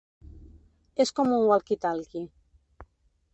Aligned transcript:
És 1.05 1.13
com 1.19 1.33
un 1.35 1.45
walkie-talkie. 1.51 2.25